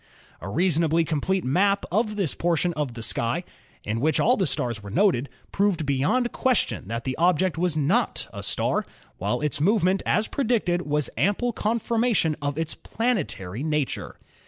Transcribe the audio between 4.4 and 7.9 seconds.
stars were noted, proved beyond question that the object was